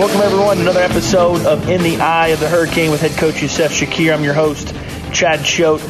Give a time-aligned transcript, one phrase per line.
[0.00, 3.42] Welcome, everyone, to another episode of In the Eye of the Hurricane with head coach
[3.42, 4.14] Yusef Shakir.
[4.14, 4.74] I'm your host,
[5.12, 5.82] Chad Choate.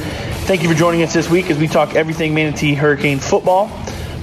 [0.48, 3.70] Thank you for joining us this week as we talk everything Manatee Hurricane football.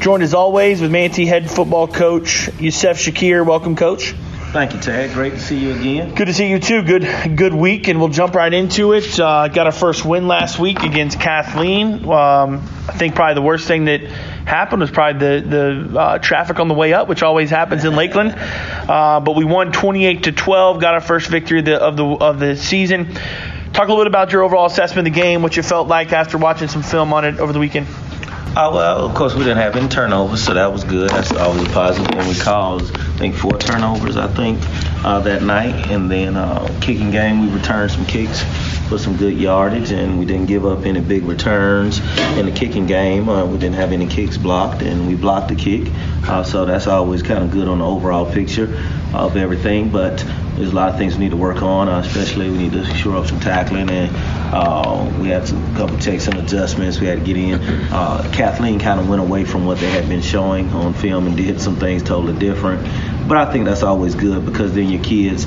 [0.01, 3.45] Joined as always with Manatee head football coach Yusef Shakir.
[3.45, 4.13] Welcome, coach.
[4.53, 5.13] Thank you, Ted.
[5.13, 6.15] Great to see you again.
[6.15, 6.81] Good to see you too.
[6.81, 9.19] Good, good week, and we'll jump right into it.
[9.19, 12.05] Uh, got our first win last week against Kathleen.
[12.05, 16.59] Um, I think probably the worst thing that happened was probably the the uh, traffic
[16.59, 18.35] on the way up, which always happens in Lakeland.
[18.37, 20.79] Uh, but we won 28 to 12.
[20.79, 23.13] Got our first victory of the of the, of the season.
[23.73, 26.13] Talk a little bit about your overall assessment of the game, what you felt like
[26.13, 27.85] after watching some film on it over the weekend.
[28.57, 31.11] Uh, well, of course, we didn't have any turnovers, so that was good.
[31.11, 32.09] That's always a positive.
[32.17, 34.59] And we caused, I think, four turnovers, I think,
[35.03, 35.89] uh, that night.
[35.89, 38.43] And then uh, kicking game, we returned some kicks
[38.87, 41.99] for some good yardage, and we didn't give up any big returns
[42.37, 43.29] in the kicking game.
[43.29, 45.91] Uh, we didn't have any kicks blocked, and we blocked the kick.
[46.27, 49.89] Uh, so that's always kind of good on the overall picture of everything.
[49.89, 50.25] But
[50.57, 52.85] there's a lot of things we need to work on, uh, especially we need to
[52.95, 54.11] shore up some tackling and
[54.53, 57.61] uh, we had some couple checks and adjustments we had to get in.
[57.91, 61.37] Uh, Kathleen kind of went away from what they had been showing on film and
[61.37, 62.81] did some things totally different.
[63.27, 65.45] But I think that's always good because then your kids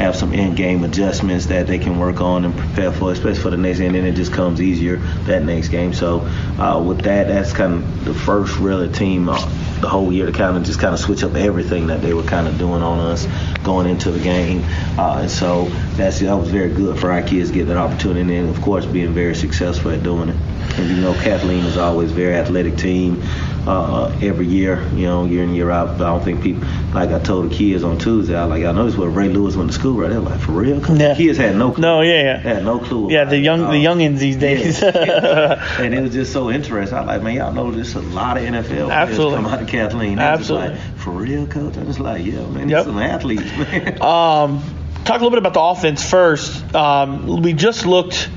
[0.00, 3.56] have some in-game adjustments that they can work on and prepare for, especially for the
[3.58, 3.94] next game.
[3.94, 5.92] And then it just comes easier that next game.
[5.92, 6.20] So
[6.58, 9.36] uh, with that, that's kind of the first really team uh,
[9.80, 12.22] the whole year to kind of just kind of switch up everything that they were
[12.22, 13.26] kind of doing on us
[13.62, 14.64] going into the game.
[14.98, 15.66] Uh, and so
[15.96, 18.60] that's that was very good for our kids to get that opportunity, and then of
[18.62, 20.36] course being very successful at doing it.
[20.78, 23.22] And you know, Kathleen is always very athletic team
[23.66, 25.98] uh, every year, you know, year in year out.
[25.98, 28.72] But I don't think people, like I told the kids on Tuesday, I like I
[28.72, 30.08] noticed where Ray Lewis went to school, right?
[30.10, 30.80] They're like, for real?
[30.80, 31.14] Cause Yeah.
[31.14, 31.82] kids had no clue.
[31.82, 32.36] No, yeah, yeah.
[32.38, 33.10] Had no clue.
[33.12, 34.80] Yeah, the young the youngins these days.
[34.82, 36.96] yeah, and it was just so interesting.
[36.98, 39.36] I like, man, y'all know there's a lot of NFL players Absolutely.
[39.36, 40.18] come out of Kathleen.
[40.18, 40.68] I was Absolutely.
[40.70, 41.76] like, for real, coach?
[41.76, 42.84] I was like, yeah, man, Yep.
[42.84, 44.00] some athletes, man.
[44.02, 44.62] Um,
[45.04, 46.74] talk a little bit about the offense first.
[46.74, 48.28] Um, we just looked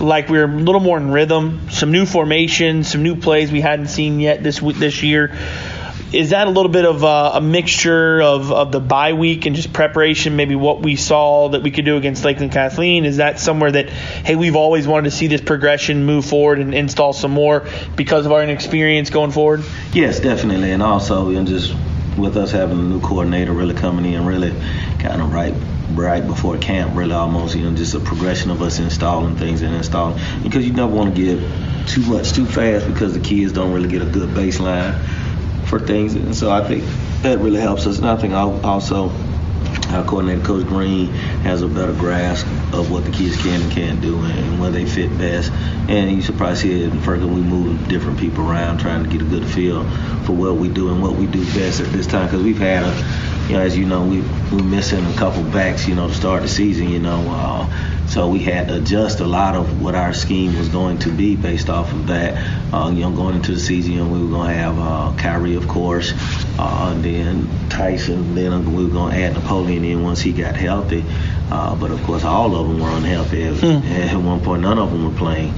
[0.00, 1.68] like we were a little more in rhythm.
[1.70, 5.36] Some new formations, some new plays we hadn't seen yet this week, this year.
[6.12, 9.56] Is that a little bit of uh, a mixture of, of the bye week and
[9.56, 10.36] just preparation?
[10.36, 13.04] Maybe what we saw that we could do against Lakeland Kathleen.
[13.04, 16.72] Is that somewhere that hey we've always wanted to see this progression move forward and
[16.72, 17.66] install some more
[17.96, 19.64] because of our inexperience going forward?
[19.92, 21.74] Yes, definitely, and also and just
[22.16, 24.52] with us having a new coordinator really coming in, really
[25.00, 25.54] kind of right
[25.94, 29.74] right before camp, really almost you know just a progression of us installing things and
[29.74, 31.40] installing because you never want to give
[31.88, 34.98] too much too fast because the kids don't really get a good baseline
[35.66, 36.84] for things, and so I think
[37.22, 37.98] that really helps us.
[37.98, 39.10] And I think also
[39.90, 41.06] our coordinator, Coach Green,
[41.42, 44.84] has a better grasp of what the kids can and can't do and where they
[44.84, 45.52] fit best.
[45.88, 47.34] And you should probably see it in Ferguson.
[47.34, 49.88] We move different people around, trying to get a good feel
[50.24, 52.26] for what we do and what we do best at this time.
[52.26, 54.22] Because we've had a, you know, as you know, we
[54.52, 56.88] we missing a couple backs, you know, to start the season.
[56.88, 57.66] You know, uh,
[58.14, 61.34] so we had to adjust a lot of what our scheme was going to be
[61.34, 62.36] based off of that.
[62.72, 65.12] Uh, you know, going into the season, you know, we were going to have uh,
[65.18, 66.12] Kyrie, of course,
[66.56, 68.36] uh, and then Tyson.
[68.36, 71.04] Then we were going to add Napoleon in once he got healthy.
[71.50, 73.42] Uh, but of course, all of them were unhealthy.
[73.42, 75.52] At, at one point, none of them were playing.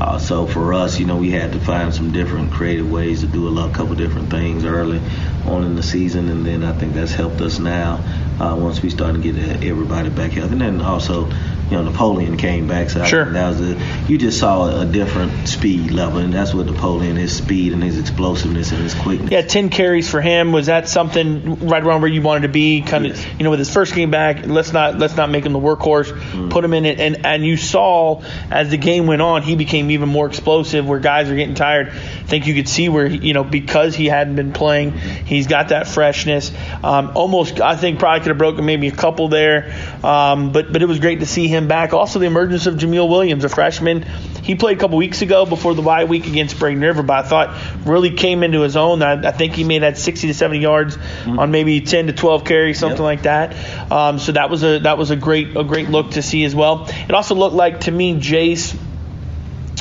[0.00, 3.28] Uh, so for us, you know, we had to find some different creative ways to
[3.28, 5.00] do a lot, couple different things early
[5.44, 8.02] on in the season, and then I think that's helped us now
[8.40, 10.52] uh, once we started to get everybody back healthy.
[10.52, 11.30] And then also,
[11.70, 13.24] you know, Napoleon came back, so Sure.
[13.26, 13.76] that was a,
[14.08, 17.98] you just saw a different speed level, and that's what Napoleon his speed and his
[17.98, 19.30] explosiveness and his quickness.
[19.30, 20.52] Yeah, ten carries for him.
[20.52, 22.80] Was that something right around where you wanted to be?
[22.82, 23.26] Kind of, Yes.
[23.38, 24.46] you know, with his first game back.
[24.46, 26.10] Let's not let's not make him the workhorse.
[26.12, 26.50] Mm.
[26.50, 29.90] Put him in it, and and you saw as the game went on, he became
[29.92, 30.86] even more explosive.
[30.88, 31.88] Where guys are getting tired.
[31.88, 31.92] I
[32.30, 35.86] think you could see where you know because he hadn't been playing, he's got that
[35.88, 36.52] freshness.
[36.82, 40.82] Um, almost, I think probably could have broken maybe a couple there, um, but but
[40.82, 41.92] it was great to see him back.
[41.92, 44.02] Also, the emergence of Jamil Williams, a freshman.
[44.42, 47.28] He played a couple weeks ago before the bye week against Braden River, but I
[47.28, 49.02] thought really came into his own.
[49.02, 51.38] I, I think he made that 60 to 70 yards mm-hmm.
[51.38, 53.04] on maybe 10 to 12 carries, something yep.
[53.04, 53.92] like that.
[53.92, 56.54] Um, so that was a that was a great a great look to see as
[56.54, 56.86] well.
[56.88, 58.76] It also looked like to me Jace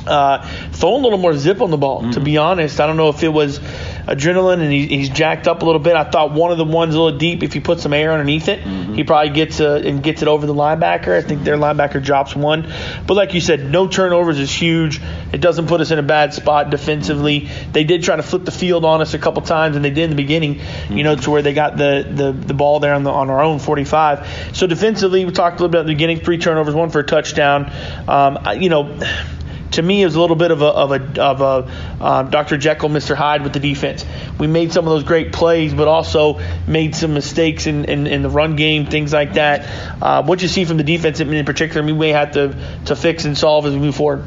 [0.06, 2.02] uh, throwing a little more zip on the ball.
[2.02, 2.12] Mm-hmm.
[2.12, 3.60] To be honest, I don't know if it was
[4.10, 5.96] adrenaline and he, he's jacked up a little bit.
[5.96, 7.44] I thought one of the ones a little deep.
[7.44, 8.96] If you put some air underneath it, mm-hmm.
[8.96, 11.16] he probably gets a, and gets it over the linebacker.
[11.16, 12.72] I think their linebacker drops one.
[13.06, 15.00] But like you said, no turnovers is huge.
[15.32, 17.50] It doesn't put us in a bad spot defensively.
[17.72, 20.06] They did try to flip the field on us a couple times, and they did
[20.06, 20.56] in the beginning.
[20.56, 20.98] Mm-hmm.
[20.98, 23.42] You know, to where they got the, the, the ball there on the on our
[23.42, 24.56] own 45.
[24.56, 26.20] So defensively, we talked a little bit at the beginning.
[26.22, 27.72] Three turnovers, one for a touchdown.
[28.08, 29.00] Um, you know
[29.72, 32.58] to me, it was a little bit of a of a of a um, Dr.
[32.58, 33.16] Jekyll, Mr.
[33.16, 34.06] Hyde with the defense.
[34.40, 38.22] We made some of those great plays, but also made some mistakes in, in, in
[38.22, 40.02] the run game, things like that.
[40.02, 42.56] Uh, what you see from the defense in particular, we may have to
[42.86, 44.26] to fix and solve as we move forward.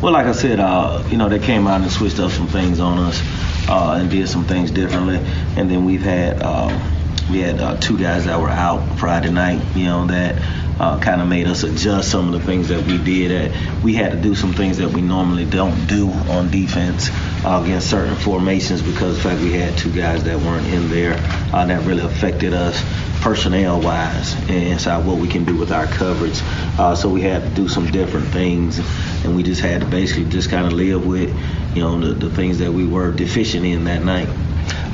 [0.00, 2.78] Well, like I said, uh, you know, they came out and switched up some things
[2.78, 3.20] on us
[3.68, 5.18] uh, and did some things differently,
[5.56, 6.42] and then we've had.
[6.42, 6.92] Um,
[7.30, 10.36] we had uh, two guys that were out Friday night, you know, that
[10.78, 13.30] uh, kind of made us adjust some of the things that we did.
[13.30, 17.10] That we had to do some things that we normally don't do on defense
[17.44, 21.14] uh, against certain formations because, in fact, we had two guys that weren't in there
[21.52, 22.82] uh, that really affected us
[23.20, 26.40] personnel wise inside what we can do with our coverage.
[26.78, 28.78] Uh, so we had to do some different things,
[29.24, 31.30] and we just had to basically just kind of live with,
[31.74, 34.28] you know, the, the things that we were deficient in that night.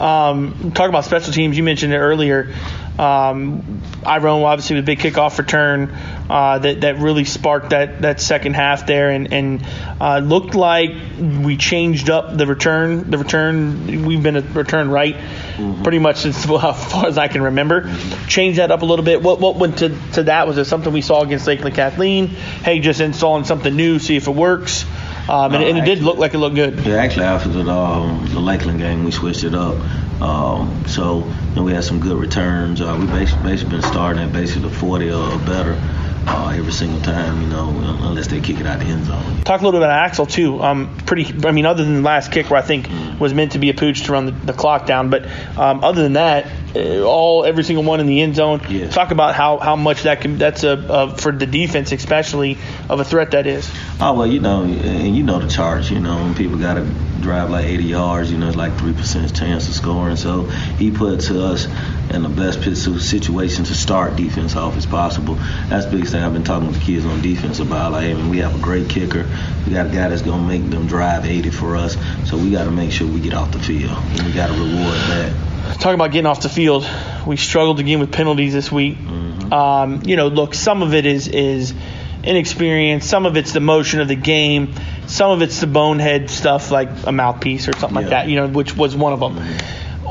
[0.00, 1.56] Um, talk about special teams.
[1.56, 2.54] You mentioned it earlier.
[3.00, 5.96] Um, Iron obviously with a big kickoff return
[6.28, 9.66] uh, that that really sparked that that second half there, and and
[9.98, 13.10] uh, looked like we changed up the return.
[13.10, 15.82] The return we've been a return right mm-hmm.
[15.82, 17.82] pretty much since well, as far as I can remember.
[17.82, 18.26] Mm-hmm.
[18.26, 19.22] Changed that up a little bit.
[19.22, 22.26] What what went to to that was it something we saw against Lakeland Kathleen?
[22.26, 24.84] Hey, just installing something new, see if it works.
[25.30, 26.84] Um, and, uh, and, it did look like it looked good.
[26.84, 29.76] Yeah, actually, after the, um, the Lakeland game, we switched it up.
[30.20, 32.80] Um, so you know, we had some good returns.
[32.80, 35.78] Uh, we basically, basically been starting at basically the 40 or better
[36.26, 37.68] uh, every single time, you know,
[38.02, 39.42] unless they kick it out the end zone.
[39.42, 40.60] Talk a little bit about Axel too.
[40.60, 41.46] Um, pretty.
[41.46, 43.18] I mean, other than the last kick where I think mm.
[43.18, 46.02] was meant to be a pooch to run the, the clock down, but um, other
[46.02, 48.60] than that, Uh, all every single one in the end zone.
[48.90, 52.58] Talk about how, how much that can that's a, a, for the defense especially
[52.88, 53.70] of a threat that is.
[54.00, 55.90] Oh well, you know, and you know the charge.
[55.90, 56.84] You know, when people got to
[57.20, 58.32] drive like 80 yards.
[58.32, 60.16] You know, it's like three percent chance of scoring.
[60.16, 61.66] So he put to us
[62.10, 65.34] in the best situation to start defense off as possible.
[65.68, 67.92] That's the biggest thing I've been talking with the kids on defense about.
[67.92, 69.28] Like, I mean, we have a great kicker.
[69.66, 71.96] We got a guy that's gonna make them drive 80 for us.
[72.26, 74.54] So we got to make sure we get off the field, and we got to
[74.54, 75.49] reward that.
[75.78, 76.88] Talking about getting off the field,
[77.26, 78.98] we struggled again with penalties this week.
[78.98, 79.52] Mm-hmm.
[79.52, 81.74] Um, you know, look, some of it is is
[82.22, 83.06] inexperience.
[83.06, 84.74] Some of it's the motion of the game.
[85.06, 88.00] Some of it's the bonehead stuff like a mouthpiece or something yeah.
[88.02, 88.28] like that.
[88.28, 89.36] You know, which was one of them.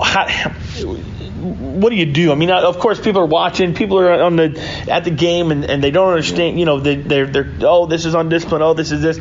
[0.01, 0.27] How,
[1.39, 2.31] what do you do?
[2.31, 3.73] I mean, of course, people are watching.
[3.73, 4.59] People are on the
[4.89, 6.59] at the game, and, and they don't understand.
[6.59, 8.63] You know, they, they're they're oh, this is undisciplined.
[8.63, 9.19] Oh, this is this.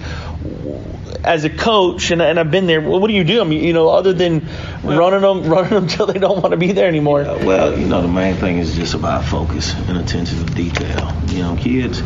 [1.25, 2.81] As a coach, and, and I've been there.
[2.81, 3.41] What do you do?
[3.41, 4.47] I mean, you know, other than
[4.83, 7.23] well, running them, running them till they don't want to be there anymore.
[7.23, 11.13] Yeah, well, you know, the main thing is just about focus and attention to detail.
[11.29, 12.03] You know, kids.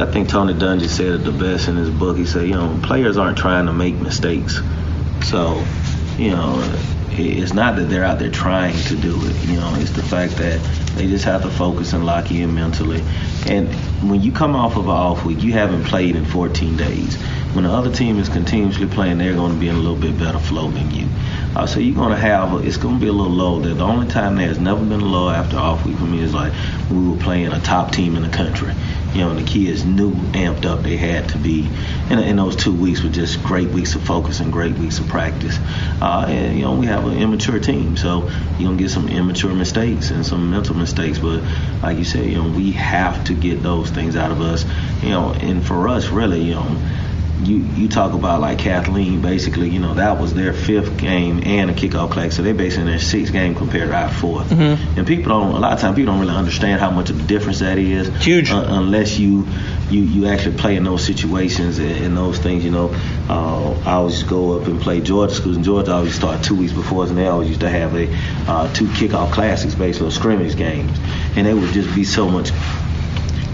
[0.00, 2.16] I think Tony Dungy said it the best in his book.
[2.16, 4.58] He said, you know, players aren't trying to make mistakes.
[5.24, 5.62] So,
[6.16, 6.62] you know,
[7.10, 9.48] it's not that they're out there trying to do it.
[9.48, 10.60] You know, it's the fact that
[10.96, 13.02] they just have to focus and lock in mentally.
[13.46, 13.68] And
[14.08, 17.18] when you come off of an off week, you haven't played in 14 days.
[17.54, 20.18] When the other team is continuously playing, they're going to be in a little bit
[20.18, 21.08] better flow than you.
[21.56, 23.74] Uh, so you're going to have, it's going to be a little low there.
[23.74, 26.52] The only time there's never been a low after off week for me is like
[26.90, 28.72] we were playing a top team in the country
[29.14, 31.68] you know, and the kids knew amped up they had to be.
[32.10, 35.08] And, and those two weeks were just great weeks of focus and great weeks of
[35.08, 35.58] practice.
[36.00, 38.28] Uh, and, you know, we have an immature team, so
[38.58, 41.18] you're going to get some immature mistakes and some mental mistakes.
[41.18, 41.42] But
[41.82, 44.64] like you said, you know, we have to get those things out of us.
[45.02, 46.76] You know, and for us, really, you know,
[47.44, 51.70] you you talk about like Kathleen, basically, you know, that was their fifth game and
[51.70, 54.98] a kickoff class, so they're basically in their sixth game compared to our 4th mm-hmm.
[54.98, 57.22] And people don't, a lot of times, people don't really understand how much of a
[57.26, 58.08] difference that is.
[58.22, 58.50] Huge.
[58.50, 59.46] Uh, unless you
[59.90, 62.64] you you actually play in those situations and, and those things.
[62.64, 62.90] You know,
[63.28, 65.56] uh, I always go up and play Georgia schools.
[65.56, 68.08] In Georgia, I always start two weeks before, and they always used to have a
[68.50, 70.96] uh, two kickoff classics, basically scrimmage games,
[71.36, 72.52] and they would just be so much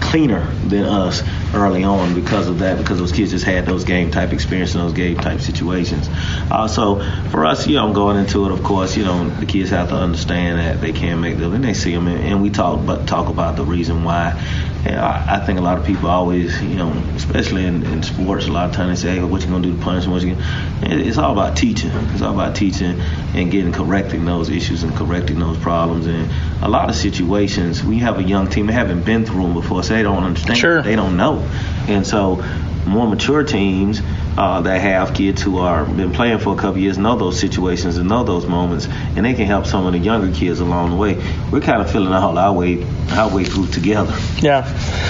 [0.07, 1.21] cleaner than us
[1.53, 4.83] early on because of that, because those kids just had those game type experience and
[4.83, 6.07] those game type situations.
[6.49, 6.99] Uh, so
[7.29, 9.95] for us, you know, going into it, of course, you know, the kids have to
[9.95, 13.07] understand that they can't make them, and they see them, and, and we talk but
[13.07, 14.41] talk about the reason why.
[14.87, 18.47] And I, I think a lot of people always, you know, especially in, in sports,
[18.47, 20.21] a lot of times they say, hey, "What you gonna do to punish them?" What
[20.21, 21.03] you gonna?
[21.03, 21.91] It's all about teaching.
[21.91, 22.99] It's all about teaching
[23.35, 26.07] and getting correcting those issues and correcting those problems.
[26.07, 29.53] And a lot of situations, we have a young team, they haven't been through them
[29.55, 30.57] before, so they don't understand.
[30.57, 30.81] Sure.
[30.81, 31.39] They don't know,
[31.87, 32.43] and so
[32.85, 34.01] more mature teams
[34.37, 37.97] uh, that have kids who are been playing for a couple years know those situations
[37.97, 40.95] and know those moments, and they can help some of the younger kids along the
[40.95, 41.15] way.
[41.51, 44.15] We're kind of feeling all our way our way through together.
[44.39, 44.65] Yeah.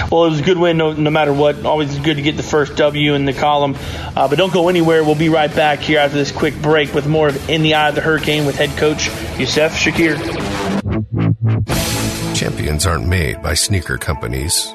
[0.10, 1.66] Well, it was a good win no, no matter what.
[1.66, 3.76] Always good to get the first W in the column.
[4.16, 5.04] Uh, but don't go anywhere.
[5.04, 7.90] We'll be right back here after this quick break with more of In the Eye
[7.90, 9.08] of the Hurricane with head coach
[9.38, 10.16] Yusef Shakir.
[12.36, 14.74] Champions aren't made by sneaker companies,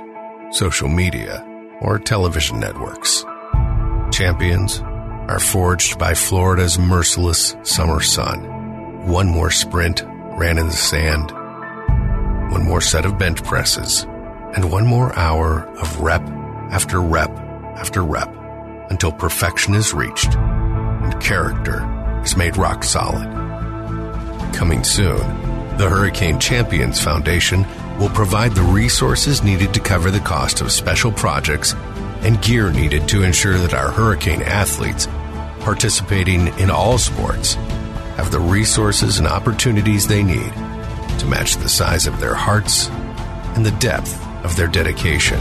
[0.50, 1.46] social media,
[1.80, 3.24] or television networks.
[4.12, 9.06] Champions are forged by Florida's merciless summer sun.
[9.08, 10.02] One more sprint
[10.36, 11.30] ran in the sand,
[12.52, 14.02] one more set of bench presses,
[14.54, 16.20] and one more hour of rep
[16.70, 18.28] after rep after rep
[18.90, 23.30] until perfection is reached and character is made rock solid.
[24.54, 25.16] Coming soon,
[25.78, 27.66] the Hurricane Champions Foundation
[27.98, 31.74] will provide the resources needed to cover the cost of special projects
[32.22, 35.08] and gear needed to ensure that our hurricane athletes
[35.60, 37.54] participating in all sports
[38.16, 40.52] have the resources and opportunities they need
[41.18, 42.88] to match the size of their hearts
[43.54, 45.38] and the depth of their dedication.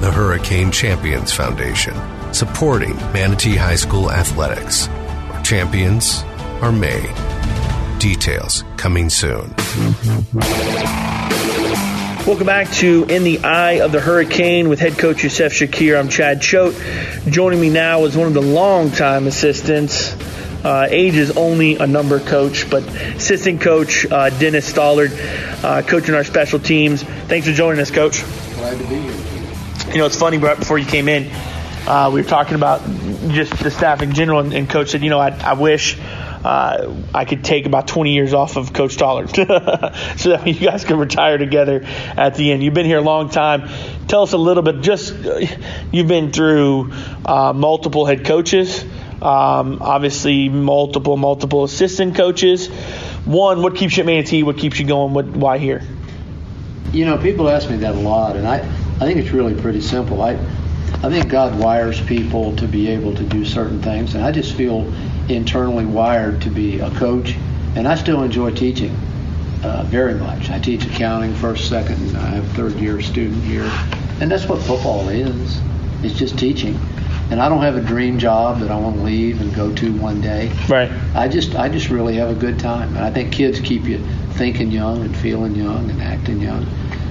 [0.00, 1.94] The Hurricane Champions Foundation,
[2.32, 6.22] supporting Manatee High School athletics, where champions
[6.62, 7.14] are made.
[7.98, 9.54] Details coming soon.
[12.26, 15.98] Welcome back to In the Eye of the Hurricane with head coach Yusef Shakir.
[15.98, 16.74] I'm Chad Choate.
[17.26, 20.14] Joining me now is one of the longtime assistants.
[20.62, 25.10] Uh, age is only a number coach, but assistant coach uh, Dennis Stollard,
[25.64, 27.02] uh, coaching our special teams.
[27.02, 28.22] Thanks for joining us, coach.
[28.54, 29.92] Glad to be here.
[29.92, 31.30] You know, it's funny, right before you came in,
[31.86, 32.82] uh, we were talking about
[33.30, 35.98] just the staff in general, and, and coach said, you know, I, I wish
[36.44, 39.28] uh, I could take about 20 years off of Coach Stollard
[40.18, 42.62] so that you guys can retire together at the end.
[42.62, 43.68] You've been here a long time.
[44.08, 44.80] Tell us a little bit.
[44.80, 45.40] Just uh,
[45.92, 46.92] you've been through
[47.24, 48.82] uh, multiple head coaches,
[49.20, 52.68] um, obviously multiple multiple assistant coaches.
[53.26, 54.42] One, what keeps you at Manatee?
[54.42, 55.12] What keeps you going?
[55.12, 55.82] What why here?
[56.92, 59.80] You know, people ask me that a lot, and I, I think it's really pretty
[59.80, 60.22] simple.
[60.22, 60.32] I,
[61.02, 64.54] I think God wires people to be able to do certain things, and I just
[64.54, 64.92] feel
[65.36, 67.34] internally wired to be a coach,
[67.76, 68.96] and I still enjoy teaching
[69.62, 70.50] uh, very much.
[70.50, 73.70] I teach accounting first, second, and I have third year student here,
[74.20, 75.60] and that's what football is.
[76.02, 76.78] It's just teaching,
[77.30, 79.92] and I don't have a dream job that I want to leave and go to
[79.98, 80.50] one day.
[80.68, 80.90] Right.
[81.14, 83.98] I just I just really have a good time, and I think kids keep you
[84.32, 86.66] thinking young and feeling young and acting young,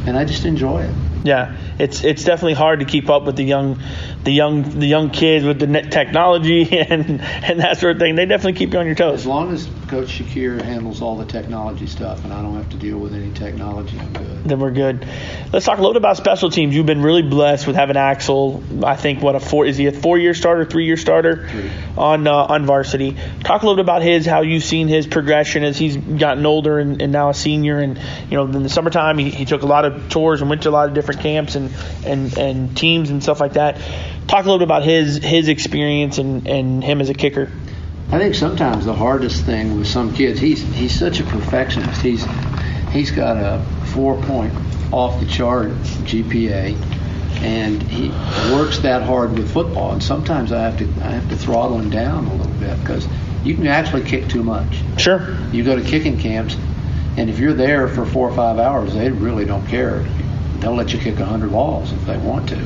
[0.08, 0.94] and I just enjoy it.
[1.24, 3.82] Yeah, it's it's definitely hard to keep up with the young,
[4.24, 8.16] the young the young kids with the net technology and and that sort of thing.
[8.16, 9.26] They definitely keep you on your As toes.
[9.26, 13.00] long as Coach Shakir handles all the technology stuff, and I don't have to deal
[13.00, 14.44] with any technology, I'm good.
[14.44, 15.08] Then we're good.
[15.52, 16.76] Let's talk a little bit about special teams.
[16.76, 18.64] You've been really blessed with having Axel.
[18.84, 21.72] I think what a four is he a four year starter, three year starter Three.
[21.98, 23.18] on uh, on varsity.
[23.44, 26.78] Talk a little bit about his how you've seen his progression as he's gotten older
[26.78, 27.80] and, and now a senior.
[27.80, 27.98] And
[28.30, 30.70] you know in the summertime he, he took a lot of tours and went to
[30.70, 31.74] a lot of different camps and
[32.06, 33.82] and and teams and stuff like that.
[34.28, 37.52] Talk a little bit about his his experience and and him as a kicker.
[38.12, 42.02] I think sometimes the hardest thing with some kids, he's he's such a perfectionist.
[42.02, 42.26] He's
[42.92, 43.64] he's got a
[43.94, 44.52] four point
[44.92, 45.70] off the chart
[46.06, 46.76] GPA,
[47.44, 48.10] and he
[48.52, 49.92] works that hard with football.
[49.92, 53.08] And sometimes I have to I have to throttle him down a little bit because
[53.44, 54.82] you can actually kick too much.
[54.98, 55.38] Sure.
[55.52, 56.58] You go to kicking camps,
[57.16, 60.00] and if you're there for four or five hours, they really don't care.
[60.58, 62.58] They'll let you kick a 100 balls if they want to.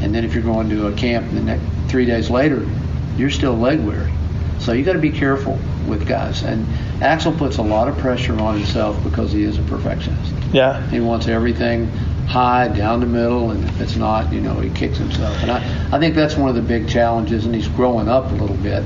[0.00, 2.68] And then if you're going to a camp the next three days later,
[3.16, 4.12] you're still leg weary.
[4.58, 6.42] So you got to be careful with guys.
[6.42, 6.66] And
[7.02, 10.32] Axel puts a lot of pressure on himself because he is a perfectionist.
[10.52, 10.86] Yeah.
[10.90, 11.90] He wants everything
[12.26, 15.36] high, down the middle, and if it's not, you know, he kicks himself.
[15.42, 18.34] And I, I think that's one of the big challenges, and he's growing up a
[18.34, 18.84] little bit,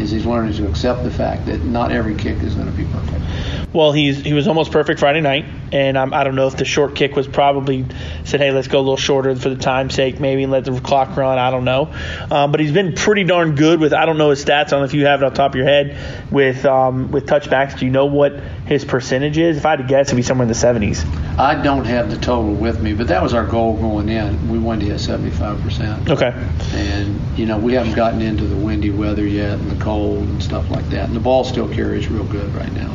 [0.00, 2.84] is he's learning to accept the fact that not every kick is going to be
[2.84, 3.24] perfect.
[3.72, 5.44] Well, he's he was almost perfect Friday night.
[5.72, 7.86] and um, I don't know if the short kick was probably
[8.24, 10.80] said, hey, let's go a little shorter for the time's sake, maybe and let the
[10.80, 11.38] clock run.
[11.38, 11.92] I don't know,
[12.30, 13.92] um, but he's been pretty darn good with.
[13.92, 14.66] I don't know his stats.
[14.66, 17.26] I don't know if you have it on top of your head with um, with
[17.26, 17.78] touchbacks.
[17.78, 18.32] Do you know what
[18.66, 19.56] his percentage is?
[19.56, 21.04] If I had to guess, it'd be somewhere in the 70s.
[21.38, 24.50] I don't have the total with me, but that was our goal going in.
[24.50, 26.10] We wanted to hit 75 percent.
[26.10, 26.32] Okay.
[26.72, 30.42] And you know we haven't gotten into the windy weather yet and the cold and
[30.42, 31.06] stuff like that.
[31.06, 32.90] And the ball still carries real good right now.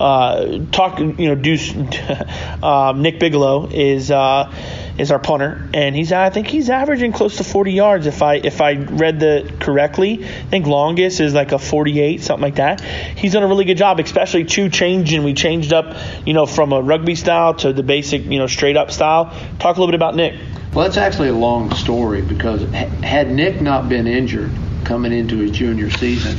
[0.00, 1.74] Uh, talk, you know, Deuce,
[2.62, 4.52] um, Nick Bigelow is uh,
[4.98, 8.34] is our punter, and he's I think he's averaging close to 40 yards if I
[8.34, 10.24] if I read the correctly.
[10.24, 12.80] I think longest is like a 48, something like that.
[12.80, 15.22] He's done a really good job, especially two changing.
[15.24, 15.96] We changed up,
[16.26, 19.26] you know, from a rugby style to the basic, you know, straight up style.
[19.58, 20.38] Talk a little bit about Nick.
[20.74, 24.50] Well, that's actually a long story because had Nick not been injured
[24.84, 26.36] coming into his junior season,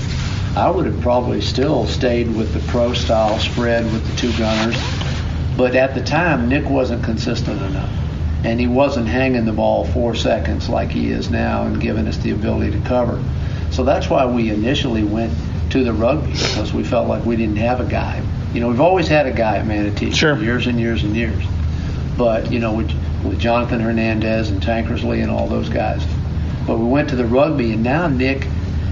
[0.59, 4.75] I would have probably still stayed with the pro style spread with the two gunners.
[5.55, 7.89] But at the time, Nick wasn't consistent enough.
[8.43, 12.17] And he wasn't hanging the ball four seconds like he is now and giving us
[12.17, 13.23] the ability to cover.
[13.71, 15.31] So that's why we initially went
[15.71, 18.21] to the rugby because we felt like we didn't have a guy.
[18.53, 20.35] You know, we've always had a guy at Manatee sure.
[20.35, 21.41] for years and years and years.
[22.17, 22.91] But, you know, with,
[23.23, 26.05] with Jonathan Hernandez and Tankersley and all those guys.
[26.67, 28.45] But we went to the rugby, and now Nick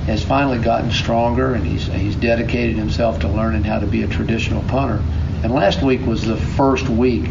[0.07, 4.07] has finally gotten stronger, and he's he's dedicated himself to learning how to be a
[4.07, 5.03] traditional punter.
[5.43, 7.29] And last week was the first week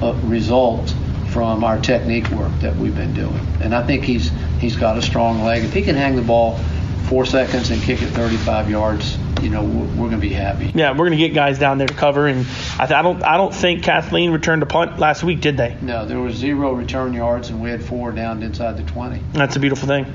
[0.00, 0.94] of results
[1.30, 3.46] from our technique work that we've been doing.
[3.60, 5.64] And I think he's he's got a strong leg.
[5.64, 6.58] If he can hang the ball
[7.08, 10.72] four seconds and kick it 35 yards, you know, we're, we're going to be happy.
[10.74, 12.40] Yeah, we're going to get guys down there to cover, and
[12.78, 15.76] I, th- I don't I don't think Kathleen returned a punt last week, did they?
[15.82, 19.20] No, there was zero return yards, and we had four down inside the 20.
[19.32, 20.06] That's a beautiful thing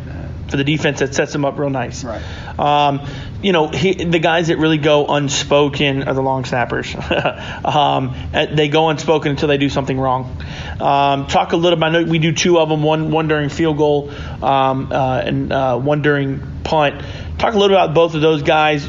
[0.49, 2.03] for the defense that sets them up real nice.
[2.03, 2.21] Right.
[2.59, 3.07] Um,
[3.41, 6.95] you know, he, the guys that really go unspoken are the long snappers.
[7.65, 10.43] um, they go unspoken until they do something wrong.
[10.79, 11.95] Um, talk a little about.
[11.95, 12.83] I know we do two of them.
[12.83, 14.11] One one during field goal,
[14.43, 17.03] um, uh, and uh, one during punt.
[17.39, 18.87] Talk a little about both of those guys.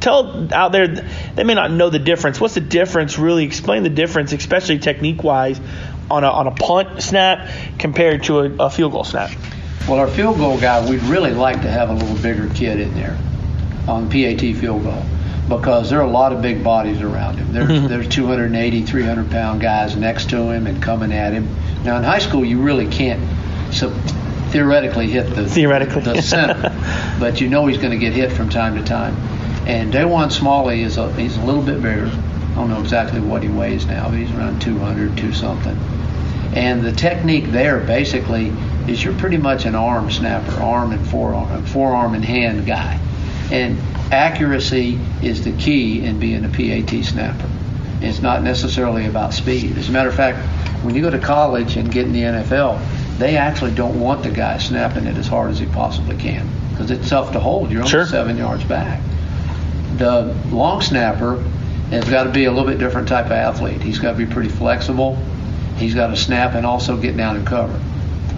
[0.00, 0.88] Tell out there
[1.34, 2.40] they may not know the difference.
[2.40, 3.18] What's the difference?
[3.18, 5.60] Really explain the difference, especially technique wise,
[6.10, 9.30] on a on a punt snap compared to a, a field goal snap.
[9.88, 12.94] Well, our field goal guy, we'd really like to have a little bigger kid in
[12.94, 13.18] there
[13.88, 15.02] on PAT field goal
[15.48, 17.52] because there are a lot of big bodies around him.
[17.52, 17.88] There's Mm-hmm.
[17.88, 21.48] there's 280, 300 pound guys next to him and coming at him.
[21.84, 23.20] Now in high school, you really can't
[23.74, 23.90] so
[24.50, 26.02] theoretically hit the Theoretically.
[26.02, 26.70] the center,
[27.20, 29.16] but you know he's going to get hit from time to time.
[29.66, 32.06] And Dawan Smalley is a he's a little bit bigger.
[32.06, 35.76] I don't know exactly what he weighs now, but he's around 200, two something.
[36.54, 38.52] And the technique there basically
[38.86, 42.98] is you're pretty much an arm snapper, arm and forearm, forearm and hand guy.
[43.50, 43.78] And
[44.12, 47.48] accuracy is the key in being a PAT snapper.
[48.00, 49.78] It's not necessarily about speed.
[49.78, 50.38] As a matter of fact,
[50.84, 52.80] when you go to college and get in the NFL,
[53.18, 56.90] they actually don't want the guy snapping it as hard as he possibly can because
[56.90, 57.70] it's tough to hold.
[57.70, 58.06] You're only Sure.
[58.06, 59.00] seven yards back.
[59.98, 61.42] The long snapper
[61.90, 63.82] has got to be a little bit different type of athlete.
[63.82, 65.16] He's got to be pretty flexible.
[65.76, 67.80] He's got to snap and also get down and cover.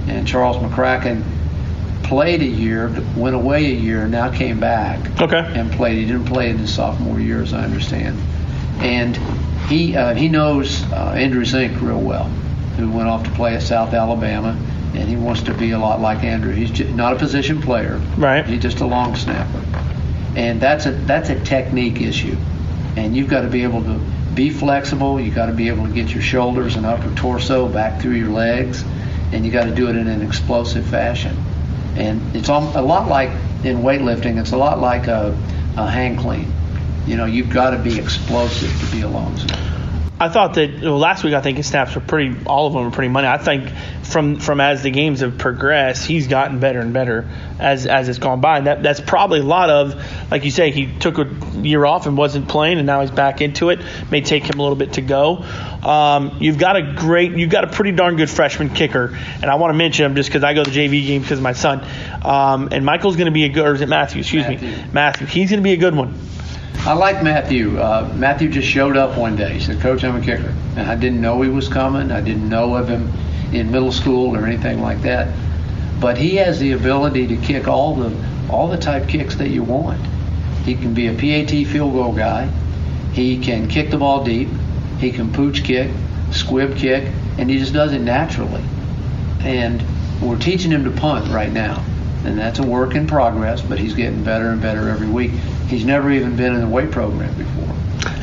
[0.06, 1.22] And Charles McCracken
[2.02, 5.38] played a year, went away a year, now came back Okay.
[5.58, 5.98] and played.
[5.98, 8.18] He didn't play in his sophomore year, as I understand.
[8.80, 9.16] And
[9.68, 12.24] he uh, he knows uh, Andrew Zink real well,
[12.76, 14.50] who went off to play at South Alabama,
[14.94, 16.52] and he wants to be a lot like Andrew.
[16.52, 18.00] He's ju- not a position player.
[18.18, 18.44] Right.
[18.44, 19.62] He's just a long snapper,
[20.36, 22.36] and that's a that's a technique issue,
[22.96, 23.98] and you've got to be able to
[24.34, 25.20] be flexible.
[25.20, 28.30] You've got to be able to get your shoulders and upper torso back through your
[28.30, 28.84] legs,
[29.32, 31.36] and you got to do it in an explosive fashion.
[31.96, 33.30] And it's a lot like
[33.64, 34.40] in weightlifting.
[34.40, 35.36] It's a lot like a,
[35.76, 36.52] a hang clean.
[37.06, 39.73] You know, you've got to be explosive to be a long snapper.
[40.18, 42.36] I thought that well, last week I think his snaps were pretty.
[42.46, 43.26] All of them were pretty money.
[43.26, 43.68] I think
[44.04, 48.20] from from as the games have progressed, he's gotten better and better as as it's
[48.20, 48.58] gone by.
[48.58, 50.00] And that that's probably a lot of
[50.30, 53.40] like you say, he took a year off and wasn't playing, and now he's back
[53.40, 53.80] into it.
[54.10, 55.44] May take him a little bit to go.
[55.82, 59.56] Um, you've got a great, you've got a pretty darn good freshman kicker, and I
[59.56, 61.84] want to mention him just because I go to the JV games because my son.
[62.24, 64.20] Um, and Michael's going to be a good, or is it Matthew?
[64.20, 64.68] Excuse Matthew.
[64.70, 65.26] me, Matthew.
[65.26, 66.14] He's going to be a good one.
[66.86, 67.78] I like Matthew.
[67.78, 69.54] Uh, Matthew just showed up one day.
[69.54, 72.12] He said, "Coach, I'm a kicker," and I didn't know he was coming.
[72.12, 73.10] I didn't know of him
[73.54, 75.28] in middle school or anything like that.
[75.98, 78.14] But he has the ability to kick all the
[78.50, 79.98] all the type kicks that you want.
[80.66, 82.50] He can be a PAT field goal guy.
[83.14, 84.50] He can kick the ball deep.
[84.98, 85.90] He can pooch kick,
[86.32, 88.62] squib kick, and he just does it naturally.
[89.40, 89.82] And
[90.20, 91.82] we're teaching him to punt right now.
[92.24, 95.30] And that's a work in progress, but he's getting better and better every week.
[95.68, 97.74] He's never even been in the weight program before.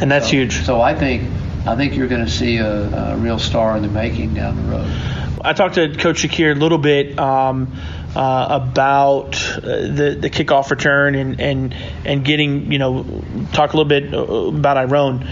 [0.02, 0.64] And that's So- huge.
[0.66, 1.24] So I think
[1.66, 4.64] I think you're going to see a, a real star in the making down the
[4.72, 4.88] road.
[5.44, 7.72] I talked to Coach Shakir a little bit um,
[8.16, 13.04] uh, about uh, the the kickoff return and, and and getting you know
[13.54, 15.28] talk a little bit about Iron.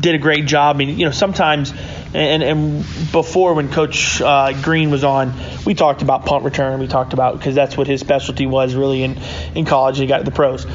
[0.00, 0.76] Did a great job.
[0.76, 1.72] I mean, you know, sometimes
[2.12, 5.32] and and before when Coach uh, Green was on,
[5.64, 6.80] we talked about punt return.
[6.80, 9.18] We talked about because that's what his specialty was really in
[9.54, 9.98] in college.
[9.98, 10.66] He got to the pros.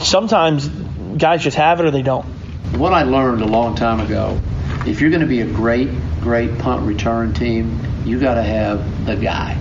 [0.00, 2.24] Sometimes guys just have it or they don't.
[2.76, 4.40] What I learned a long time ago,
[4.86, 5.90] if you're going to be a great
[6.20, 9.60] great punt return team, you got to have the guy.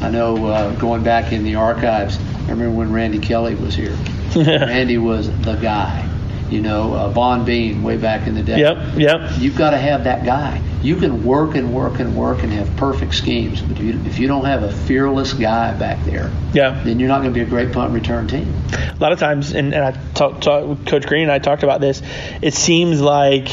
[0.00, 3.96] I know uh, going back in the archives, I remember when Randy Kelly was here.
[4.36, 6.15] Randy was the guy.
[6.50, 8.60] You know, uh, Von Bean way back in the day.
[8.60, 9.30] Yep, yep.
[9.38, 10.62] You've got to have that guy.
[10.82, 14.18] You can work and work and work and have perfect schemes, but if you, if
[14.18, 17.44] you don't have a fearless guy back there, yeah, then you're not going to be
[17.44, 18.54] a great punt return team.
[18.72, 21.80] A lot of times, and, and I talked talk, Coach Green and I talked about
[21.80, 22.02] this.
[22.42, 23.48] It seems like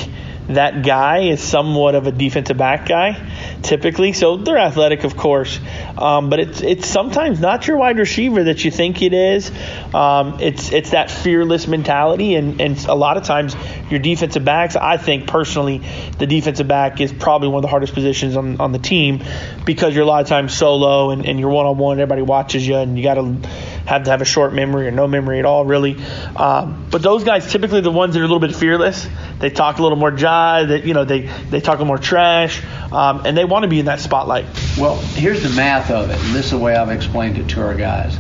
[0.48, 4.14] that guy is somewhat of a defensive back guy, typically.
[4.14, 5.60] So they're athletic, of course,
[5.98, 9.52] um, but it's it's sometimes not your wide receiver that you think it is.
[9.94, 13.56] Um, it's it's that fearless mentality, and and a lot of times
[13.90, 14.76] your defensive backs.
[14.76, 15.82] I think personally,
[16.18, 19.24] the defensive back is probably one of the hardest positions on on the team
[19.66, 22.00] because you're a lot of times solo and, and you're one on one.
[22.00, 23.38] Everybody watches you, and you got to
[23.86, 25.98] have to have a short memory or no memory at all, really.
[26.36, 29.08] Um, but those guys typically the ones that are a little bit fearless.
[29.40, 30.70] They talk a little more jive.
[30.70, 33.70] That you know they they talk a little more trash, um, and they want to
[33.70, 34.46] be in that spotlight.
[34.78, 37.62] Well, here's the math of it, and this is the way I've explained it to
[37.62, 38.18] our guys.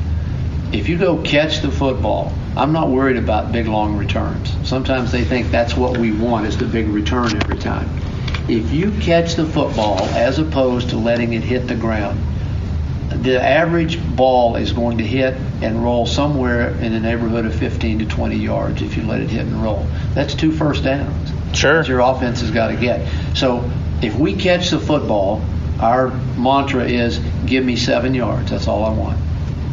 [0.71, 4.55] If you go catch the football, I'm not worried about big long returns.
[4.67, 7.89] Sometimes they think that's what we want is the big return every time.
[8.49, 12.19] If you catch the football as opposed to letting it hit the ground,
[13.09, 17.99] the average ball is going to hit and roll somewhere in the neighborhood of 15
[17.99, 19.85] to 20 yards if you let it hit and roll.
[20.13, 21.31] That's two first downs.
[21.57, 21.83] Sure.
[21.83, 23.07] Your offense has got to get.
[23.35, 23.69] So
[24.01, 25.41] if we catch the football,
[25.79, 28.49] our mantra is give me seven yards.
[28.49, 29.19] That's all I want.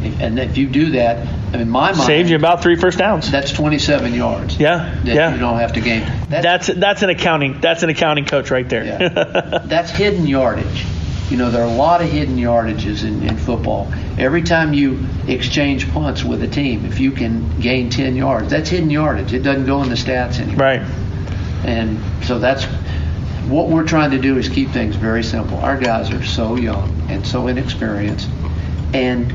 [0.03, 2.97] If, and if you do that, I mean, my mind saves you about three first
[2.97, 3.29] downs.
[3.29, 4.57] That's 27 yards.
[4.57, 5.33] Yeah, that yeah.
[5.33, 6.01] You don't have to gain.
[6.29, 7.59] That's that's, that's an accounting.
[7.59, 8.85] That's an accounting coach right there.
[8.85, 9.59] Yeah.
[9.65, 10.85] that's hidden yardage.
[11.31, 13.89] You know, there are a lot of hidden yardages in, in football.
[14.17, 18.69] Every time you exchange punts with a team, if you can gain 10 yards, that's
[18.69, 19.31] hidden yardage.
[19.31, 20.57] It doesn't go in the stats anymore.
[20.57, 20.81] Right.
[21.63, 22.65] And so that's
[23.47, 25.57] what we're trying to do is keep things very simple.
[25.59, 28.29] Our guys are so young and so inexperienced,
[28.93, 29.33] and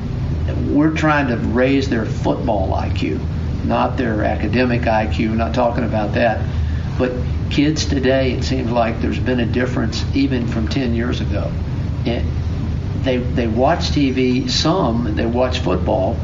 [0.75, 3.19] we're trying to raise their football IQ,
[3.65, 5.35] not their academic IQ.
[5.35, 6.47] Not talking about that,
[6.99, 7.13] but
[7.49, 11.51] kids today, it seems like there's been a difference even from 10 years ago.
[12.07, 12.25] It,
[13.03, 16.17] they they watch TV some, they watch football,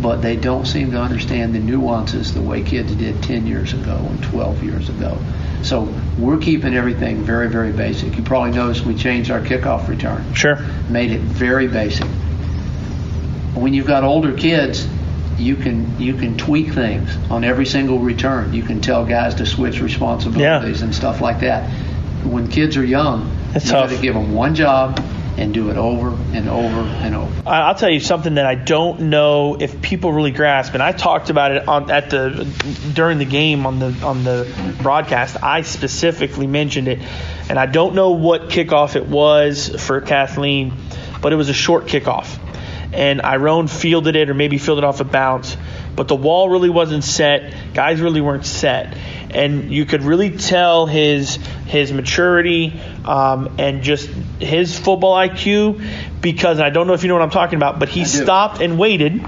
[0.00, 3.96] but they don't seem to understand the nuances the way kids did 10 years ago
[3.96, 5.18] and 12 years ago.
[5.62, 8.16] So we're keeping everything very, very basic.
[8.16, 10.32] You probably noticed we changed our kickoff return.
[10.34, 10.56] Sure.
[10.88, 12.06] Made it very basic.
[13.54, 14.86] When you've got older kids,
[15.38, 18.52] you can you can tweak things on every single return.
[18.52, 20.84] You can tell guys to switch responsibilities Yeah.
[20.84, 21.68] and stuff like that.
[22.24, 25.00] When kids are young, It's you got to give them one job
[25.36, 27.42] and do it over and over and over.
[27.46, 31.30] I'll tell you something that I don't know if people really grasp, and I talked
[31.30, 32.44] about it on at the
[32.94, 34.50] during the game on the on the
[34.82, 35.36] broadcast.
[35.42, 37.00] I specifically mentioned it,
[37.48, 40.72] and I don't know what kickoff it was for Kathleen,
[41.20, 42.38] but it was a short kickoff,
[42.92, 45.56] and Iron fielded it or maybe fielded it off a bounce,
[45.94, 47.74] but the wall really wasn't set.
[47.74, 48.96] Guys really weren't set,
[49.30, 56.60] and you could really tell his his maturity um, and just his football IQ because
[56.60, 59.24] I don't know if you know what I'm talking about, but he stopped and waited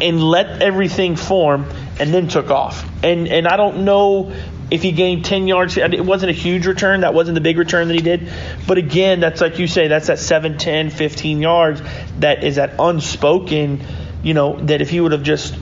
[0.00, 1.66] and let everything form
[2.00, 2.84] and then took off.
[3.04, 4.32] And and I don't know
[4.70, 5.76] if he gained 10 yards.
[5.76, 7.02] It wasn't a huge return.
[7.02, 8.32] That wasn't the big return that he did.
[8.66, 11.82] But again, that's like you say, that's that 7, 10, 15 yards
[12.20, 13.84] that is that unspoken,
[14.22, 15.54] you know, that if he would have just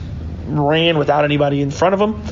[0.45, 2.23] ran without anybody in front of him,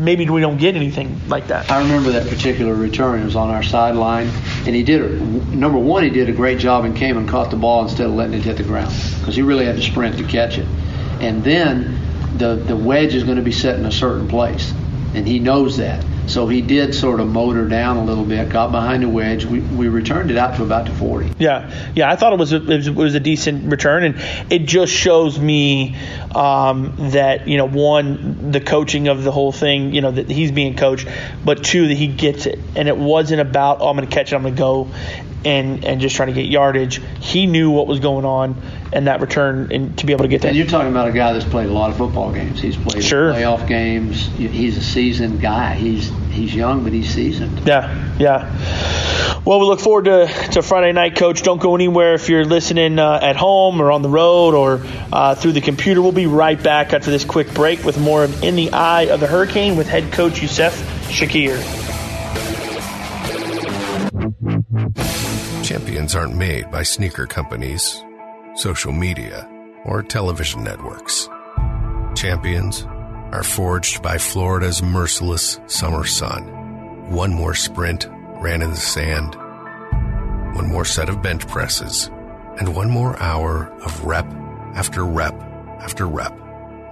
[0.00, 1.70] maybe we don't get anything like that.
[1.70, 3.20] I remember that particular return.
[3.20, 4.28] It was on our sideline,
[4.66, 5.20] and he did.
[5.54, 8.14] Number one, he did a great job and came and caught the ball instead of
[8.14, 10.66] letting it hit the ground because he really had to sprint to catch it.
[11.20, 12.00] And then
[12.36, 14.72] the the wedge is going to be set in a certain place,
[15.14, 16.04] and he knows that.
[16.30, 19.44] So he did sort of motor down a little bit, got behind the wedge.
[19.44, 21.34] We, we returned it out to about to 40.
[21.40, 24.52] Yeah, yeah, I thought it was a, it was, it was a decent return, and
[24.52, 25.96] it just shows me
[26.32, 30.52] um, that you know one the coaching of the whole thing, you know that he's
[30.52, 31.08] being coached,
[31.44, 34.32] but two that he gets it, and it wasn't about oh I'm going to catch
[34.32, 34.88] it, I'm going to go.
[35.44, 37.00] And and just trying to get yardage.
[37.20, 38.60] He knew what was going on
[38.92, 40.48] and that return and to be able to get that.
[40.48, 42.60] And you're talking about a guy that's played a lot of football games.
[42.60, 43.32] He's played Sure.
[43.32, 44.26] playoff games.
[44.36, 45.74] He's a seasoned guy.
[45.74, 47.66] He's he's young, but he's seasoned.
[47.66, 49.40] Yeah, yeah.
[49.44, 51.42] Well, we look forward to, to Friday night, Coach.
[51.42, 55.34] Don't go anywhere if you're listening uh, at home or on the road or uh,
[55.34, 56.02] through the computer.
[56.02, 59.20] We'll be right back after this quick break with more of In the Eye of
[59.20, 60.74] the Hurricane with head coach Youssef
[61.08, 61.89] Shakir.
[65.70, 68.02] Champions aren't made by sneaker companies,
[68.56, 69.48] social media,
[69.84, 71.28] or television networks.
[72.16, 72.82] Champions
[73.30, 76.42] are forged by Florida's merciless summer sun.
[77.12, 78.08] One more sprint
[78.40, 79.36] ran in the sand,
[80.56, 82.10] one more set of bench presses,
[82.58, 84.26] and one more hour of rep
[84.74, 85.40] after rep
[85.78, 86.36] after rep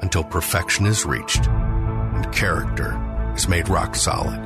[0.03, 2.97] until perfection is reached and character
[3.35, 4.39] is made rock solid.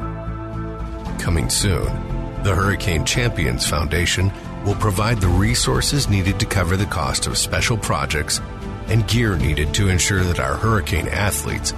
[1.21, 2.12] Coming soon,
[2.43, 4.33] the Hurricane Champions Foundation
[4.65, 8.41] will provide the resources needed to cover the cost of special projects
[8.89, 11.73] and gear needed to ensure that our hurricane athletes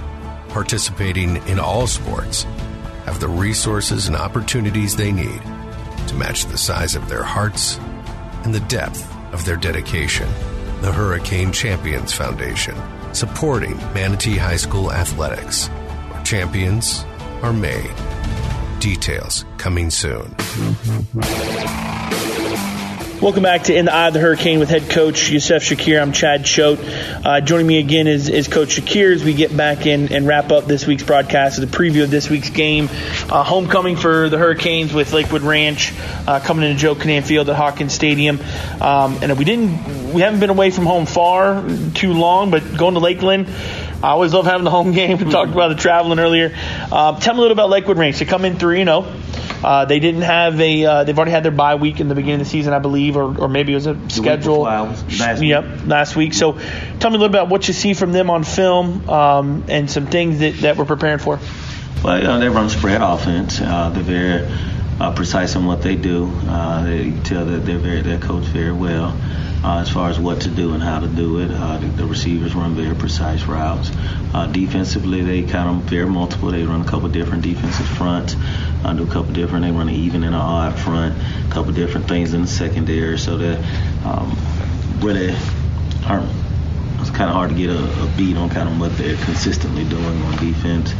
[0.49, 2.43] participating in all sports
[3.05, 5.41] have the resources and opportunities they need
[6.07, 7.77] to match the size of their hearts
[8.43, 10.27] and the depth of their dedication.
[10.81, 12.75] The Hurricane Champions Foundation,
[13.13, 17.05] supporting Manatee High School athletics, where champions
[17.41, 18.14] are made.
[18.85, 20.35] Details coming soon.
[23.19, 25.99] Welcome back to In the Eye of the Hurricane with head coach Youssef Shakir.
[25.99, 26.77] I'm Chad Choate.
[27.25, 30.51] Uh, joining me again is, is Coach Shakir as we get back in and wrap
[30.51, 32.87] up this week's broadcast as a preview of this week's game.
[33.27, 35.91] Uh, homecoming for the Hurricanes with Lakewood Ranch
[36.27, 38.39] uh, coming into Joe Kinnan Field at Hawkins Stadium.
[38.79, 42.93] Um, and we didn't, we haven't been away from home far too long, but going
[42.93, 43.47] to Lakeland.
[44.03, 45.17] I always love having the home game.
[45.17, 46.49] We talked about the traveling earlier.
[46.91, 48.19] Uh, tell me a little about Lakewood Ranch.
[48.19, 49.05] They come in 3 0.
[49.63, 50.85] Uh, they didn't have a.
[50.85, 53.17] Uh, they've already had their bye week in the beginning of the season, I believe,
[53.17, 54.59] or, or maybe it was a schedule.
[54.61, 55.49] last week.
[55.49, 56.33] yep, last week.
[56.33, 56.53] So,
[56.99, 60.07] tell me a little about what you see from them on film um, and some
[60.07, 61.39] things that, that we're preparing for.
[62.03, 63.59] Well, you know, they run spread offense.
[63.59, 64.51] Uh, they're very
[64.99, 66.31] uh, precise in what they do.
[66.47, 69.17] Uh, they tell that they're very they're coached very well
[69.65, 71.49] uh, as far as what to do and how to do it.
[71.49, 73.91] Uh, the, the receivers run very precise routes.
[74.31, 76.51] Uh, defensively, they kind of very multiple.
[76.51, 78.35] They run a couple different defensive fronts.
[78.83, 79.65] Uh, do a couple different.
[79.65, 81.15] They run an even and an odd front.
[81.47, 83.17] A couple different things in the secondary.
[83.17, 83.55] So they
[84.05, 84.37] um,
[84.99, 85.35] really
[86.05, 86.29] aren't
[86.99, 89.83] it's kind of hard to get a, a beat on kind of what they're consistently
[89.85, 90.93] doing on defense.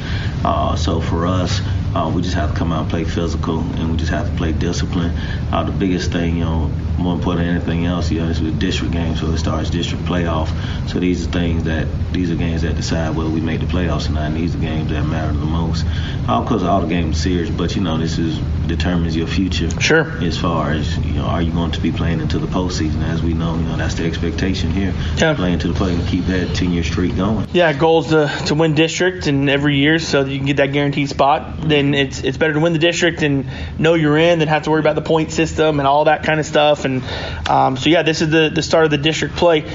[0.43, 1.61] Uh, so for us,
[1.95, 4.35] uh, we just have to come out and play physical, and we just have to
[4.35, 5.15] play discipline.
[5.51, 8.59] Uh, the biggest thing, you know, more important than anything else, you know, is with
[8.59, 10.49] district games, so it starts district playoff.
[10.89, 14.09] So these are things that these are games that decide whether we make the playoffs
[14.09, 14.27] or not.
[14.27, 15.85] And these are games that matter the most.
[16.27, 19.69] Of course, all the games are serious, but you know, this is determines your future.
[19.79, 20.23] Sure.
[20.23, 23.03] As far as you know, are you going to be playing into the postseason?
[23.03, 24.93] As we know, you know, that's the expectation here.
[25.17, 25.33] Yeah.
[25.35, 27.47] Playing to the play and keep that 10 year streak going.
[27.53, 30.71] Yeah, goals to, to win district and every year so that you can get that
[30.71, 31.61] guaranteed spot.
[31.61, 33.47] Then it's it's better to win the district and
[33.79, 36.39] know you're in than have to worry about the point system and all that kind
[36.39, 36.85] of stuff.
[36.85, 37.03] And
[37.49, 39.65] um, so yeah, this is the the start of the district play.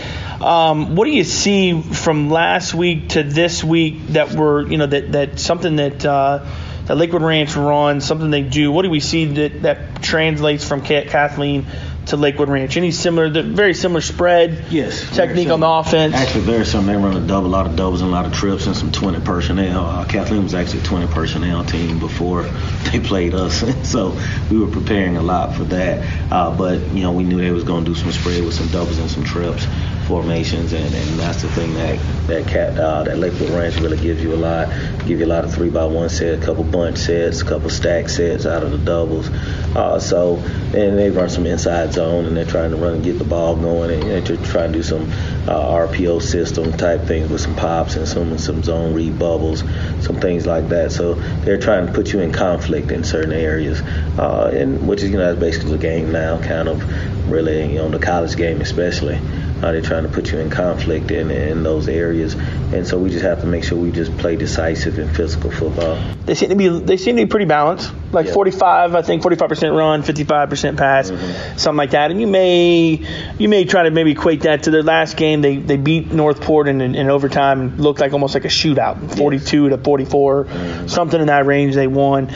[0.40, 4.86] Um, what do you see from last week to this week that were you know
[4.86, 6.46] that that something that uh,
[6.90, 8.72] that Lakewood Ranch runs, something they do?
[8.72, 11.64] What do we see that that translates from Kathleen?
[12.06, 15.08] To Lakewood Ranch, any similar, very similar spread, Yes.
[15.14, 16.14] technique on the offense.
[16.14, 16.94] Actually, very similar.
[16.96, 18.90] They run a double, a lot of doubles and a lot of trips and some
[18.90, 19.86] 20 personnel.
[19.86, 22.42] Uh, Kathleen was actually a 20 personnel team before
[22.90, 24.18] they played us, so
[24.50, 26.32] we were preparing a lot for that.
[26.32, 28.66] Uh, but you know, we knew they was going to do some spread with some
[28.68, 29.64] doubles and some trips
[30.10, 34.20] formations, and, and that's the thing that that cat uh, that Lakewood Ranch really gives
[34.20, 34.68] you a lot.
[35.06, 37.70] Give you a lot of three by one set, a couple bunch sets, a couple
[37.70, 39.28] stack sets out of the doubles.
[39.76, 40.36] Uh, so
[40.74, 43.54] and they run some inside zone, and they're trying to run and get the ball
[43.54, 45.02] going, and, and they're trying to do some
[45.48, 49.60] uh, RPO system type things with some pops and some some zone read bubbles,
[50.04, 50.90] some things like that.
[50.90, 53.80] So they're trying to put you in conflict in certain areas,
[54.18, 57.76] uh, and which is you know that's basically the game now, kind of really you
[57.76, 59.20] know the college game especially.
[59.62, 62.34] Uh, they're trying to put you in conflict in, in those areas,
[62.72, 65.98] and so we just have to make sure we just play decisive and physical football.
[66.24, 67.92] They seem to be they seem to be pretty balanced.
[68.12, 68.32] Like Yeah.
[68.32, 71.58] 45, I think 45% run, 55% pass, Mm-hmm.
[71.58, 72.10] something like that.
[72.10, 73.06] And you may
[73.38, 75.42] you may try to maybe equate that to their last game.
[75.42, 78.48] They they beat North Port in, in, in overtime and looked like almost like a
[78.48, 80.86] shootout, 42 to 44, Mm-hmm.
[80.88, 81.74] something in that range.
[81.74, 82.30] They won.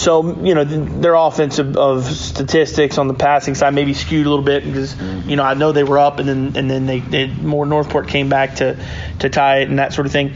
[0.00, 4.30] So you know their offense of, of statistics on the passing side maybe skewed a
[4.30, 7.00] little bit because you know I know they were up and then and then they,
[7.00, 8.82] they more North Port came back to
[9.18, 10.32] to tie it and that sort of thing.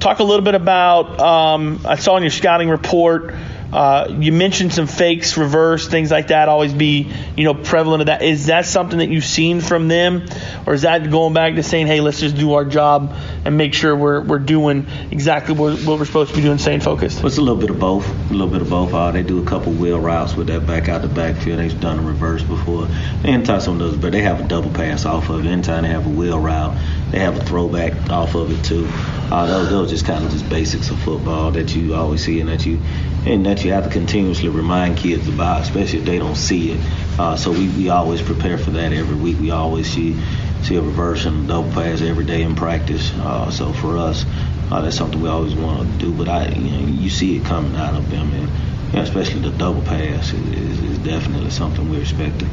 [0.00, 3.32] Talk a little bit about um, I saw in your scouting report
[3.74, 6.48] Uh, you mentioned some fakes, reverse, things like that.
[6.48, 8.22] Always be, you know, prevalent of that.
[8.22, 10.26] Is that something that you've seen from them,
[10.64, 13.74] or is that going back to saying, hey, let's just do our job and make
[13.74, 17.18] sure we're, we're doing exactly what, what we're supposed to be doing, staying focused?
[17.18, 18.08] Well, it's a little bit of both.
[18.30, 18.94] A little bit of both.
[18.94, 21.58] Uh, they do a couple wheel routes with that back out the backfield.
[21.58, 22.86] They've done a reverse before.
[23.24, 25.48] Anytime some of those, but they have a double pass off of it.
[25.48, 26.78] Anytime they have a wheel route,
[27.10, 28.86] they have a throwback off of it too.
[29.32, 32.48] Uh, those, those just kind of just basics of football that you always see and
[32.48, 32.78] that you
[33.26, 36.80] and that you have to continuously remind kids about, especially if they don't see it.
[37.18, 39.38] Uh, so we, we always prepare for that every week.
[39.38, 40.20] We always see
[40.62, 43.12] see a reverse and a double pass every day in practice.
[43.12, 44.24] Uh, so for us,
[44.70, 46.12] uh, that's something we always want to do.
[46.12, 48.48] But I, you, know, you see it coming out of them, and
[48.88, 52.48] you know, especially the double pass is, is, definitely something we're expecting.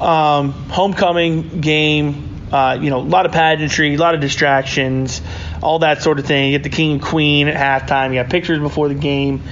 [0.00, 2.30] Um, homecoming game.
[2.50, 5.21] Uh, you know, a lot of pageantry, a lot of distractions
[5.62, 6.52] all that sort of thing.
[6.52, 7.56] You get the king and queen at
[7.88, 8.10] halftime.
[8.10, 9.42] You got pictures before the game.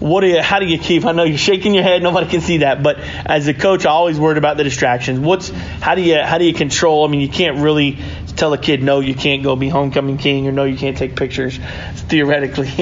[0.00, 0.40] What do you?
[0.40, 1.04] How do you keep?
[1.04, 2.02] I know you're shaking your head.
[2.02, 5.20] Nobody can see that, but as a coach, I always worried about the distractions.
[5.20, 7.04] What's how do you how do you control?
[7.04, 7.98] I mean, you can't really
[8.34, 11.16] tell a kid no, you can't go be homecoming king, or no, you can't take
[11.16, 11.58] pictures
[12.08, 12.70] theoretically.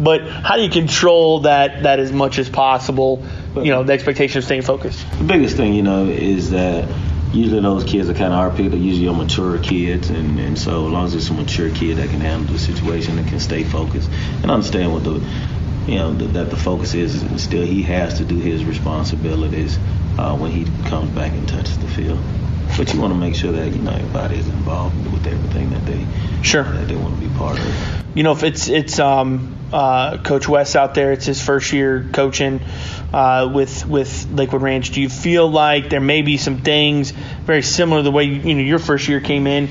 [0.00, 3.22] but how do you control that that as much as possible?
[3.54, 5.04] You know, the expectation of staying focused.
[5.18, 6.88] The biggest thing, you know, is that
[7.32, 8.70] usually those kids are kind of picked.
[8.70, 11.98] They're usually your mature kids, and, and so as long as it's a mature kid
[11.98, 14.10] that can handle the situation and can stay focused
[14.42, 15.22] and understand what the
[15.86, 19.78] you know the, that the focus is, still he has to do his responsibilities
[20.18, 22.20] uh, when he comes back and touches the field.
[22.76, 25.84] But you want to make sure that you know everybody is involved with everything that
[25.86, 26.06] they
[26.42, 28.16] sure that they want to be part of.
[28.16, 32.08] You know, if it's it's um, uh, Coach West out there, it's his first year
[32.12, 32.60] coaching
[33.12, 34.90] uh, with with Lakewood Ranch.
[34.90, 38.54] Do you feel like there may be some things very similar to the way you
[38.54, 39.68] know your first year came in?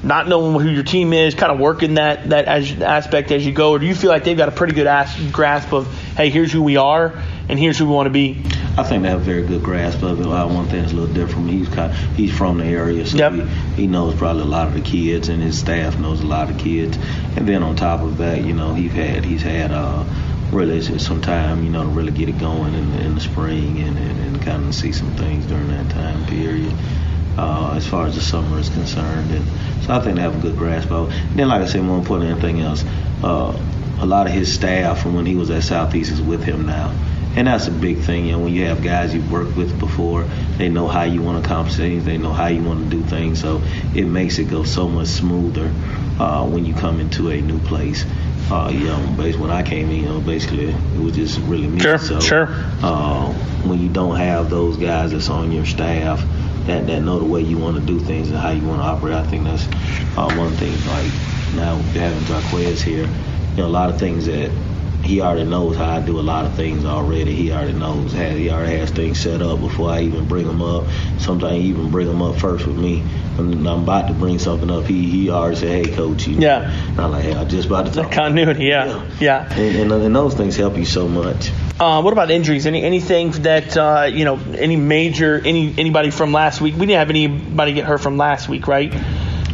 [0.00, 3.52] Not knowing who your team is, kind of working that that as, aspect as you
[3.52, 6.30] go, or do you feel like they've got a pretty good as, grasp of, hey,
[6.30, 8.40] here's who we are, and here's who we want to be?
[8.76, 10.26] I think they have a very good grasp of it.
[10.26, 11.50] Uh, one thing is a little different.
[11.50, 13.32] He's kind of, he's from the area, so yep.
[13.32, 16.48] he, he knows probably a lot of the kids, and his staff knows a lot
[16.48, 16.96] of kids.
[17.36, 20.04] And then on top of that, you know, he's had he's had uh,
[20.50, 23.78] really it's some time, you know, to really get it going in, in the spring
[23.80, 26.72] and, and, and kind of see some things during that time period.
[27.36, 29.46] Uh, as far as the summer is concerned, and
[29.84, 31.08] so I think they have a good grasp of.
[31.08, 31.16] It.
[31.16, 32.84] And then, like I said, more important than anything else,
[33.22, 33.56] uh,
[34.00, 36.92] a lot of his staff from when he was at Southeast is with him now
[37.38, 38.26] and that's a big thing.
[38.26, 40.24] You know, when you have guys you've worked with before,
[40.56, 43.02] they know how you want to accomplish things, they know how you want to do
[43.04, 43.62] things, so
[43.94, 45.72] it makes it go so much smoother
[46.18, 48.04] uh, when you come into a new place.
[48.50, 51.68] Uh, you know, basically when I came in, you know, basically it was just really
[51.68, 51.80] me.
[51.80, 52.48] Sure, so, sure.
[52.82, 53.32] Uh,
[53.64, 56.24] when you don't have those guys that's on your staff
[56.66, 58.86] that, that know the way you want to do things and how you want to
[58.86, 59.66] operate, I think that's
[60.16, 60.72] uh, one thing.
[60.86, 61.12] Like
[61.54, 64.50] now having Jaquez here, you know, a lot of things that
[65.04, 67.34] he already knows how I do a lot of things already.
[67.34, 70.60] He already knows how he already has things set up before I even bring them
[70.60, 70.86] up.
[71.18, 73.04] Sometimes he even bring them up first with me.
[73.38, 76.74] When I'm about to bring something up, he he already said, "Hey, coach." You yeah.
[76.98, 78.86] I'm like, "Hey, I'm just about to talk." The continuity, yeah,
[79.20, 79.48] yeah.
[79.48, 79.54] yeah.
[79.54, 81.50] And, and, and, those things help you so much.
[81.78, 82.66] Uh, what about injuries?
[82.66, 84.38] Any anything that uh, you know?
[84.56, 85.40] Any major?
[85.40, 86.74] Any anybody from last week?
[86.74, 88.92] We didn't have anybody get hurt from last week, right?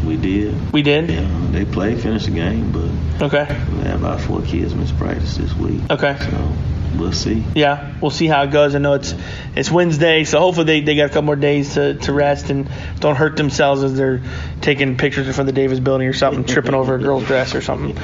[0.05, 0.73] We did.
[0.73, 1.11] We did.
[1.11, 3.47] Yeah, they played, finished the game, but okay.
[3.73, 5.81] We had about four kids miss practice this week.
[5.91, 6.17] Okay.
[6.19, 6.53] So
[6.99, 7.45] we'll see.
[7.55, 8.75] Yeah, we'll see how it goes.
[8.75, 9.15] I know it's
[9.57, 12.69] it's Wednesday, so hopefully they, they got a couple more days to, to rest and
[12.99, 14.21] don't hurt themselves as they're
[14.61, 17.55] taking pictures in front of the Davis building or something, tripping over a girl's dress
[17.55, 17.97] or something.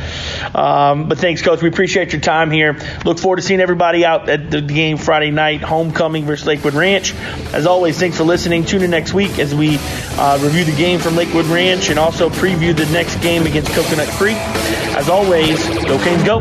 [0.54, 1.62] Um, but thanks, Coach.
[1.62, 2.78] We appreciate your time here.
[3.04, 7.14] Look forward to seeing everybody out at the game Friday night, homecoming versus Lakewood Ranch.
[7.52, 8.64] As always, thanks for listening.
[8.64, 9.78] Tune in next week as we
[10.18, 14.08] uh, review the game from Lakewood Ranch and also preview the next game against Coconut
[14.08, 14.36] Creek.
[14.96, 16.40] As always, go Canes, go.